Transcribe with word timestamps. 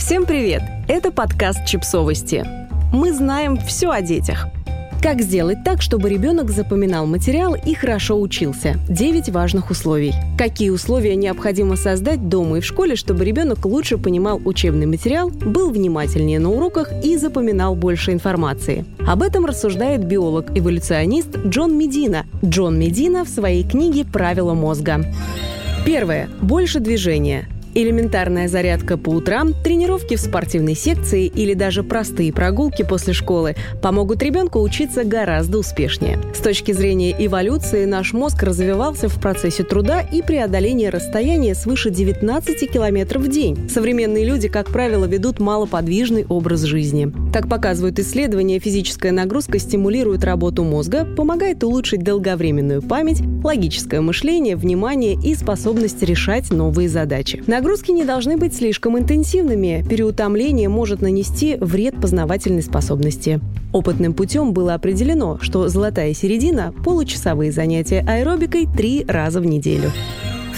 Всем 0.00 0.24
привет! 0.24 0.62
Это 0.88 1.12
подкаст 1.12 1.66
«Чипсовости». 1.66 2.42
Мы 2.90 3.12
знаем 3.12 3.58
все 3.58 3.90
о 3.90 4.00
детях. 4.00 4.48
Как 5.02 5.20
сделать 5.20 5.58
так, 5.62 5.82
чтобы 5.82 6.08
ребенок 6.08 6.50
запоминал 6.50 7.04
материал 7.04 7.54
и 7.54 7.74
хорошо 7.74 8.18
учился? 8.18 8.76
9 8.88 9.28
важных 9.28 9.70
условий. 9.70 10.14
Какие 10.38 10.70
условия 10.70 11.16
необходимо 11.16 11.76
создать 11.76 12.30
дома 12.30 12.58
и 12.58 12.60
в 12.62 12.64
школе, 12.64 12.96
чтобы 12.96 13.26
ребенок 13.26 13.66
лучше 13.66 13.98
понимал 13.98 14.40
учебный 14.42 14.86
материал, 14.86 15.28
был 15.28 15.70
внимательнее 15.70 16.40
на 16.40 16.50
уроках 16.50 16.90
и 17.04 17.18
запоминал 17.18 17.74
больше 17.74 18.12
информации? 18.12 18.86
Об 19.06 19.22
этом 19.22 19.44
рассуждает 19.44 20.02
биолог-эволюционист 20.06 21.36
Джон 21.46 21.76
Медина. 21.76 22.24
Джон 22.42 22.78
Медина 22.78 23.26
в 23.26 23.28
своей 23.28 23.64
книге 23.64 24.06
«Правила 24.06 24.54
мозга». 24.54 25.04
Первое. 25.84 26.30
Больше 26.40 26.80
движения. 26.80 27.48
Элементарная 27.74 28.48
зарядка 28.48 28.98
по 28.98 29.10
утрам, 29.10 29.54
тренировки 29.54 30.16
в 30.16 30.20
спортивной 30.20 30.74
секции 30.74 31.26
или 31.26 31.54
даже 31.54 31.84
простые 31.84 32.32
прогулки 32.32 32.82
после 32.82 33.12
школы 33.12 33.54
помогут 33.80 34.22
ребенку 34.22 34.60
учиться 34.60 35.04
гораздо 35.04 35.58
успешнее. 35.58 36.18
С 36.34 36.38
точки 36.38 36.72
зрения 36.72 37.14
эволюции 37.16 37.84
наш 37.84 38.12
мозг 38.12 38.42
развивался 38.42 39.08
в 39.08 39.20
процессе 39.20 39.62
труда 39.62 40.00
и 40.00 40.20
преодоления 40.20 40.90
расстояния 40.90 41.54
свыше 41.54 41.90
19 41.90 42.70
километров 42.70 43.22
в 43.22 43.28
день. 43.28 43.68
Современные 43.68 44.24
люди, 44.24 44.48
как 44.48 44.68
правило, 44.68 45.04
ведут 45.04 45.38
малоподвижный 45.38 46.26
образ 46.28 46.62
жизни. 46.62 47.12
Как 47.32 47.48
показывают 47.48 47.98
исследования, 48.00 48.58
физическая 48.58 49.12
нагрузка 49.12 49.60
стимулирует 49.60 50.24
работу 50.24 50.64
мозга, 50.64 51.04
помогает 51.04 51.62
улучшить 51.62 52.02
долговременную 52.02 52.82
память, 52.82 53.22
логическое 53.44 54.00
мышление, 54.00 54.56
внимание 54.56 55.14
и 55.14 55.36
способность 55.36 56.02
решать 56.02 56.50
новые 56.50 56.88
задачи. 56.88 57.42
Нагрузки 57.46 57.92
не 57.92 58.04
должны 58.04 58.36
быть 58.36 58.54
слишком 58.54 58.98
интенсивными. 58.98 59.84
Переутомление 59.88 60.68
может 60.68 61.02
нанести 61.02 61.56
вред 61.60 62.00
познавательной 62.00 62.62
способности. 62.62 63.40
Опытным 63.72 64.12
путем 64.12 64.52
было 64.52 64.74
определено, 64.74 65.38
что 65.40 65.68
золотая 65.68 66.12
середина– 66.14 66.74
получасовые 66.84 67.52
занятия 67.52 68.04
аэробикой 68.08 68.66
три 68.66 69.04
раза 69.06 69.40
в 69.40 69.46
неделю. 69.46 69.92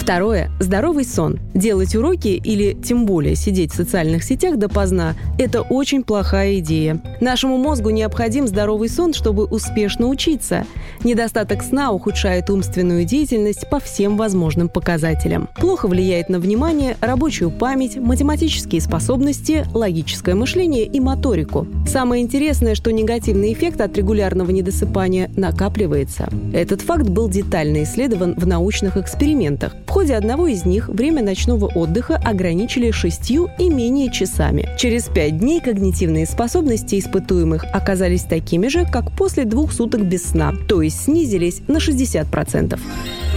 Второе– 0.03 0.51
здоровый 0.59 1.05
сон. 1.05 1.39
Делать 1.55 1.95
уроки 1.95 2.27
или 2.27 2.73
тем 2.73 3.07
более 3.07 3.37
сидеть 3.37 3.73
в 3.73 3.77
социальных 3.77 4.25
сетях 4.25 4.57
допоздна– 4.59 5.15
это 5.39 5.61
очень 5.63 6.03
плохая 6.03 6.59
идея. 6.59 7.01
Нашему 7.21 7.57
мозгу 7.57 7.91
необходим 7.91 8.49
здоровый 8.49 8.89
сон, 8.89 9.15
чтобы 9.15 9.45
успешно 9.45 10.09
учиться. 10.09 10.67
Недостаток 11.05 11.63
сна 11.63 11.93
ухудшает 11.93 12.51
умственную 12.51 13.05
деятельность 13.05 13.71
по 13.71 13.79
всем 13.79 14.17
возможным 14.17 14.69
показателям. 14.69 15.49
Плохо 15.55 15.87
влияет 15.87 16.29
на 16.29 16.41
внимание, 16.41 16.97
рабочую 17.01 17.53
память, 17.53 17.97
математические 17.97 18.81
способности, 18.81 19.65
логическое 19.73 20.35
мышление 20.35 20.85
и 20.85 20.99
моторику. 20.99 21.69
Самое 21.87 22.25
интересное, 22.25 22.75
что 22.75 22.91
негативный 22.91 23.53
эффект 23.53 23.81
от 23.81 23.97
регулярного 23.97 24.51
недосыпания 24.51 25.31
накапливается. 25.37 26.29
Этот 26.53 26.81
факт 26.81 27.09
был 27.09 27.29
детально 27.29 27.85
исследован 27.85 28.35
в 28.37 28.49
научных 28.49 28.97
экспериментах 28.97 29.77
ходе 29.93 30.17
одного 30.17 30.47
из 30.47 30.65
них 30.65 30.89
время 30.89 31.23
ночного 31.23 31.67
отдыха 31.67 32.17
ограничили 32.17 32.91
шестью 32.93 33.51
и 33.59 33.69
менее 33.69 34.11
часами. 34.11 34.67
Через 34.79 35.05
пять 35.05 35.39
дней 35.39 35.61
когнитивные 35.61 36.25
способности 36.25 36.99
испытуемых 36.99 37.65
оказались 37.75 38.23
такими 38.23 38.69
же, 38.69 38.87
как 38.91 39.13
после 39.13 39.45
двух 39.45 39.71
суток 39.71 40.01
без 40.09 40.31
сна, 40.31 40.55
то 40.67 40.81
есть 40.81 41.05
снизились 41.05 41.61
на 41.69 41.77
60%. 41.77 42.81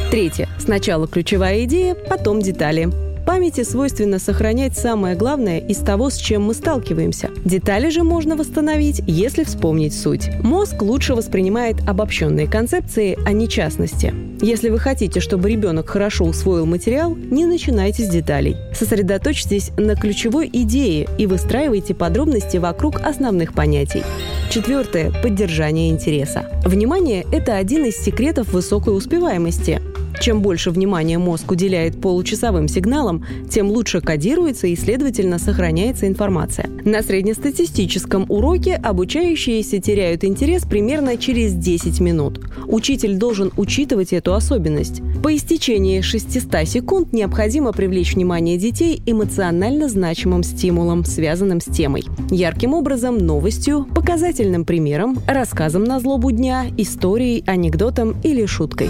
Третье. 0.09 0.47
Сначала 0.57 1.07
ключевая 1.07 1.65
идея, 1.65 1.93
потом 1.93 2.41
детали. 2.41 3.04
Памяти 3.25 3.63
свойственно 3.63 4.19
сохранять 4.19 4.77
самое 4.77 5.15
главное 5.15 5.59
из 5.59 5.77
того, 5.77 6.09
с 6.09 6.17
чем 6.17 6.43
мы 6.43 6.53
сталкиваемся. 6.53 7.29
Детали 7.43 7.89
же 7.89 8.03
можно 8.03 8.35
восстановить, 8.35 9.01
если 9.07 9.43
вспомнить 9.43 9.97
суть. 9.97 10.29
Мозг 10.43 10.81
лучше 10.81 11.15
воспринимает 11.15 11.77
обобщенные 11.87 12.47
концепции, 12.47 13.17
а 13.25 13.31
не 13.31 13.49
частности. 13.49 14.13
Если 14.41 14.69
вы 14.69 14.79
хотите, 14.79 15.21
чтобы 15.21 15.49
ребенок 15.49 15.89
хорошо 15.89 16.25
усвоил 16.25 16.65
материал, 16.65 17.15
не 17.15 17.45
начинайте 17.45 18.03
с 18.03 18.09
деталей. 18.09 18.57
Сосредоточьтесь 18.73 19.71
на 19.77 19.95
ключевой 19.95 20.49
идее 20.51 21.07
и 21.17 21.25
выстраивайте 21.25 21.95
подробности 21.95 22.57
вокруг 22.57 22.99
основных 23.01 23.53
понятий. 23.53 24.03
Четвертое– 24.49 25.11
поддержание 25.23 25.89
интереса. 25.89 26.45
Внимание– 26.65 27.27
это 27.31 27.57
один 27.57 27.85
из 27.85 27.95
секретов 27.95 28.51
высокой 28.51 28.97
успеваемости. 28.97 29.79
Чем 30.19 30.41
больше 30.41 30.71
внимания 30.71 31.17
мозг 31.17 31.51
уделяет 31.51 31.99
получасовым 32.01 32.67
сигналам, 32.67 33.23
тем 33.49 33.69
лучше 33.69 34.01
кодируется 34.01 34.67
и, 34.67 34.75
следовательно, 34.75 35.39
сохраняется 35.39 36.07
информация. 36.07 36.69
На 36.83 37.03
среднестатистическом 37.03 38.25
уроке 38.29 38.75
обучающиеся 38.75 39.79
теряют 39.79 40.23
интерес 40.23 40.63
примерно 40.63 41.17
через 41.17 41.53
10 41.53 41.99
минут. 41.99 42.39
Учитель 42.67 43.17
должен 43.17 43.51
учитывать 43.57 44.13
эту 44.13 44.33
особенность. 44.33 45.01
По 45.21 45.35
истечении 45.35 46.01
600 46.01 46.67
секунд 46.67 47.13
необходимо 47.13 47.71
привлечь 47.71 48.15
внимание 48.15 48.57
детей 48.57 49.01
эмоционально 49.05 49.89
значимым 49.89 50.43
стимулом, 50.43 51.03
связанным 51.03 51.59
с 51.59 51.65
темой. 51.65 52.03
Ярким 52.29 52.73
образом, 52.73 53.17
новостью, 53.17 53.85
показательным 53.93 54.65
примером, 54.65 55.19
рассказом 55.27 55.83
на 55.83 55.99
злобу 55.99 56.31
дня, 56.31 56.54
историей, 56.77 57.43
анекдотом 57.47 58.15
или 58.23 58.45
шуткой. 58.45 58.89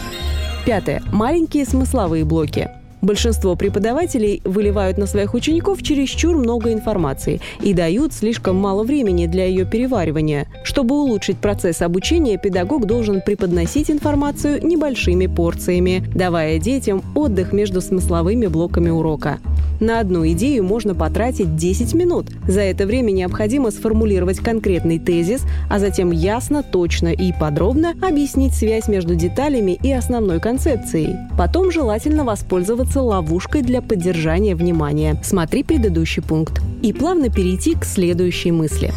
Пятое. 0.66 1.02
Маленькие 1.12 1.66
смысловые 1.66 2.26
блоки. 2.26 2.70
Большинство 3.06 3.56
преподавателей 3.56 4.42
выливают 4.46 4.98
на 4.98 5.06
своих 5.06 5.36
учеников 5.36 5.84
чересчур 5.84 6.36
много 6.36 6.74
информации 6.74 7.40
и 7.62 7.72
дают 7.72 8.14
слишком 8.14 8.56
мало 8.56 8.84
времени 8.84 9.28
для 9.28 9.46
ее 9.46 9.64
переваривания. 9.64 10.48
Чтобы 10.64 10.96
улучшить 10.96 11.38
процесс 11.38 11.84
обучения, 11.84 12.40
педагог 12.40 12.88
должен 12.88 13.22
преподносить 13.22 13.92
информацию 13.92 14.66
небольшими 14.66 15.28
порциями, 15.28 16.04
давая 16.16 16.58
детям 16.58 17.04
отдых 17.14 17.54
между 17.54 17.80
смысловыми 17.80 18.48
блоками 18.48 18.90
урока. 18.90 19.38
На 19.80 20.00
одну 20.00 20.28
идею 20.30 20.64
можно 20.64 20.96
потратить 20.96 21.56
10 21.56 21.94
минут. 21.94 22.28
За 22.48 22.62
это 22.62 22.86
время 22.86 23.12
необходимо 23.12 23.72
сформулировать 23.72 24.40
конкретный 24.40 25.00
тезис, 25.00 25.44
а 25.70 25.80
затем 25.80 26.12
ясно, 26.12 26.64
точно 26.64 27.10
и 27.10 27.34
подробно 27.38 27.94
объяснить 28.02 28.54
связь 28.54 28.88
между 28.88 29.16
деталями 29.16 29.78
и 29.82 29.92
основной 29.92 30.40
концепцией. 30.40 31.16
Потом 31.38 31.72
желательно 31.72 32.24
воспользоваться 32.24 33.02
ловушкой 33.02 33.62
для 33.62 33.82
поддержания 33.82 34.56
внимания. 34.56 35.20
Смотри 35.24 35.64
предыдущий 35.64 36.22
пункт. 36.22 36.62
И 36.82 36.94
плавно 36.94 37.30
перейти 37.30 37.76
к 37.76 37.84
следующей 37.84 38.52
мысли. 38.52 38.94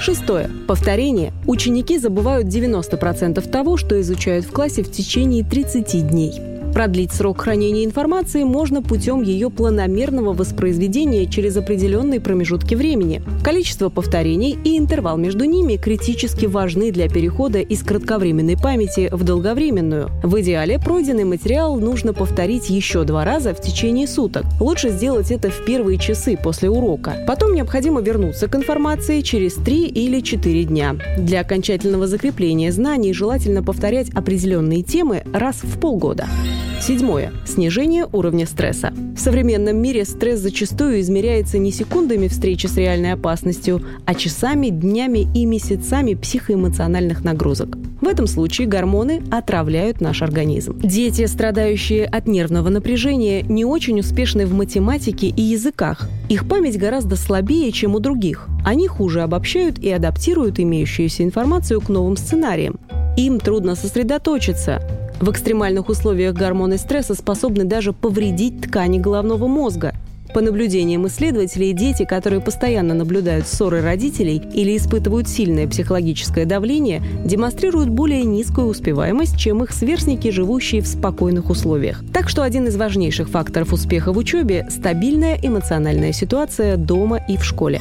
Шестое. 0.00 0.50
Повторение. 0.66 1.32
Ученики 1.46 1.98
забывают 1.98 2.46
90% 2.48 3.48
того, 3.50 3.76
что 3.76 4.00
изучают 4.00 4.44
в 4.44 4.52
классе 4.52 4.82
в 4.82 4.90
течение 4.90 5.44
30 5.44 6.08
дней. 6.08 6.55
Продлить 6.76 7.10
срок 7.10 7.40
хранения 7.40 7.86
информации 7.86 8.44
можно 8.44 8.82
путем 8.82 9.22
ее 9.22 9.48
планомерного 9.48 10.34
воспроизведения 10.34 11.24
через 11.24 11.56
определенные 11.56 12.20
промежутки 12.20 12.74
времени. 12.74 13.22
Количество 13.42 13.88
повторений 13.88 14.58
и 14.62 14.76
интервал 14.76 15.16
между 15.16 15.46
ними 15.46 15.78
критически 15.78 16.44
важны 16.44 16.92
для 16.92 17.08
перехода 17.08 17.60
из 17.60 17.82
кратковременной 17.82 18.58
памяти 18.58 19.08
в 19.10 19.24
долговременную. 19.24 20.10
В 20.22 20.38
идеале 20.42 20.78
пройденный 20.78 21.24
материал 21.24 21.80
нужно 21.80 22.12
повторить 22.12 22.68
еще 22.68 23.04
два 23.04 23.24
раза 23.24 23.54
в 23.54 23.62
течение 23.62 24.06
суток. 24.06 24.44
Лучше 24.60 24.90
сделать 24.90 25.30
это 25.30 25.48
в 25.48 25.64
первые 25.64 25.96
часы 25.96 26.36
после 26.36 26.68
урока. 26.68 27.24
Потом 27.26 27.54
необходимо 27.54 28.02
вернуться 28.02 28.48
к 28.48 28.54
информации 28.54 29.22
через 29.22 29.54
3 29.54 29.86
или 29.86 30.20
4 30.20 30.64
дня. 30.64 30.96
Для 31.16 31.40
окончательного 31.40 32.06
закрепления 32.06 32.70
знаний 32.70 33.14
желательно 33.14 33.62
повторять 33.62 34.10
определенные 34.10 34.82
темы 34.82 35.22
раз 35.32 35.62
в 35.62 35.80
полгода. 35.80 36.26
Седьмое. 36.86 37.32
Снижение 37.44 38.06
уровня 38.12 38.46
стресса. 38.46 38.92
В 39.16 39.18
современном 39.18 39.76
мире 39.76 40.04
стресс 40.04 40.38
зачастую 40.38 41.00
измеряется 41.00 41.58
не 41.58 41.72
секундами 41.72 42.28
встречи 42.28 42.68
с 42.68 42.76
реальной 42.76 43.14
опасностью, 43.14 43.82
а 44.04 44.14
часами, 44.14 44.68
днями 44.68 45.26
и 45.34 45.46
месяцами 45.46 46.14
психоэмоциональных 46.14 47.24
нагрузок. 47.24 47.76
В 48.00 48.06
этом 48.06 48.28
случае 48.28 48.68
гормоны 48.68 49.20
отравляют 49.32 50.00
наш 50.00 50.22
организм. 50.22 50.78
Дети, 50.78 51.26
страдающие 51.26 52.04
от 52.04 52.28
нервного 52.28 52.68
напряжения, 52.68 53.42
не 53.42 53.64
очень 53.64 53.98
успешны 53.98 54.46
в 54.46 54.54
математике 54.54 55.26
и 55.26 55.42
языках. 55.42 56.08
Их 56.28 56.48
память 56.48 56.78
гораздо 56.78 57.16
слабее, 57.16 57.72
чем 57.72 57.96
у 57.96 57.98
других. 57.98 58.46
Они 58.64 58.86
хуже 58.86 59.22
обобщают 59.22 59.80
и 59.80 59.90
адаптируют 59.90 60.60
имеющуюся 60.60 61.24
информацию 61.24 61.80
к 61.80 61.88
новым 61.88 62.16
сценариям. 62.16 62.78
Им 63.16 63.40
трудно 63.40 63.74
сосредоточиться, 63.74 64.82
в 65.20 65.30
экстремальных 65.30 65.88
условиях 65.88 66.34
гормоны 66.34 66.76
стресса 66.76 67.14
способны 67.14 67.64
даже 67.64 67.94
повредить 67.94 68.60
ткани 68.60 68.98
головного 68.98 69.46
мозга. 69.46 69.94
По 70.34 70.42
наблюдениям 70.42 71.06
исследователей, 71.06 71.72
дети, 71.72 72.04
которые 72.04 72.42
постоянно 72.42 72.92
наблюдают 72.92 73.46
ссоры 73.46 73.80
родителей 73.80 74.42
или 74.52 74.76
испытывают 74.76 75.28
сильное 75.28 75.66
психологическое 75.66 76.44
давление, 76.44 77.02
демонстрируют 77.24 77.88
более 77.88 78.24
низкую 78.24 78.66
успеваемость, 78.66 79.38
чем 79.38 79.62
их 79.62 79.72
сверстники, 79.72 80.30
живущие 80.30 80.82
в 80.82 80.86
спокойных 80.86 81.48
условиях. 81.48 82.02
Так 82.12 82.28
что 82.28 82.42
один 82.42 82.66
из 82.66 82.76
важнейших 82.76 83.30
факторов 83.30 83.72
успеха 83.72 84.12
в 84.12 84.18
учебе– 84.18 84.66
стабильная 84.70 85.38
эмоциональная 85.40 86.12
ситуация 86.12 86.76
дома 86.76 87.18
и 87.26 87.38
в 87.38 87.44
школе. 87.44 87.80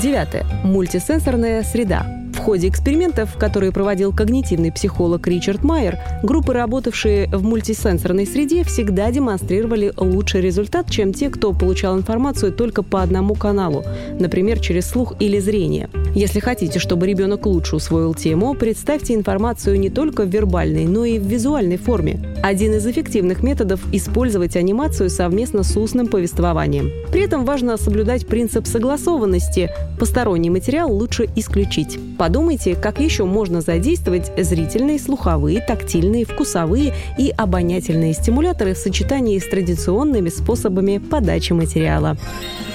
Девятое. 0.00 0.46
Мультисенсорная 0.64 1.62
среда 1.62 2.21
ходе 2.42 2.68
экспериментов, 2.68 3.36
которые 3.38 3.72
проводил 3.72 4.12
когнитивный 4.12 4.72
психолог 4.72 5.26
Ричард 5.28 5.62
Майер, 5.62 5.98
группы, 6.22 6.52
работавшие 6.52 7.28
в 7.28 7.42
мультисенсорной 7.44 8.26
среде, 8.26 8.64
всегда 8.64 9.10
демонстрировали 9.10 9.92
лучший 9.96 10.40
результат, 10.40 10.90
чем 10.90 11.12
те, 11.12 11.30
кто 11.30 11.52
получал 11.52 11.96
информацию 11.96 12.52
только 12.52 12.82
по 12.82 13.00
одному 13.00 13.34
каналу, 13.34 13.84
например, 14.18 14.58
через 14.58 14.88
слух 14.88 15.14
или 15.20 15.38
зрение. 15.38 15.88
Если 16.14 16.40
хотите, 16.40 16.78
чтобы 16.78 17.06
ребенок 17.06 17.46
лучше 17.46 17.76
усвоил 17.76 18.12
тему, 18.12 18.52
представьте 18.52 19.14
информацию 19.14 19.80
не 19.80 19.88
только 19.88 20.24
в 20.24 20.28
вербальной, 20.28 20.84
но 20.84 21.06
и 21.06 21.18
в 21.18 21.26
визуальной 21.26 21.78
форме. 21.78 22.20
Один 22.42 22.74
из 22.74 22.86
эффективных 22.86 23.42
методов– 23.42 23.80
использовать 23.92 24.54
анимацию 24.54 25.08
совместно 25.08 25.62
с 25.62 25.74
устным 25.74 26.08
повествованием. 26.08 26.90
При 27.10 27.22
этом 27.22 27.46
важно 27.46 27.78
соблюдать 27.78 28.26
принцип 28.26 28.66
согласованности. 28.66 29.70
Посторонний 29.98 30.50
материал 30.50 30.92
лучше 30.92 31.30
исключить. 31.34 31.98
Подумайте, 32.18 32.74
как 32.74 33.00
еще 33.00 33.24
можно 33.24 33.62
задействовать 33.62 34.32
зрительные, 34.36 34.98
слуховые, 34.98 35.62
тактильные, 35.66 36.26
вкусовые 36.26 36.92
и 37.18 37.32
обонятельные 37.34 38.12
стимуляторы 38.12 38.74
в 38.74 38.78
сочетании 38.78 39.38
с 39.38 39.46
традиционными 39.46 40.28
способами 40.28 40.98
подачи 40.98 41.54
материала. 41.54 42.18